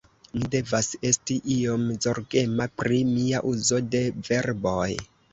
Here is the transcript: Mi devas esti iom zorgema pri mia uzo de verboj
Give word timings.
Mi 0.35 0.47
devas 0.53 0.87
esti 1.09 1.35
iom 1.55 1.83
zorgema 2.05 2.67
pri 2.81 2.97
mia 3.11 3.41
uzo 3.51 3.81
de 3.97 4.01
verboj 4.31 4.87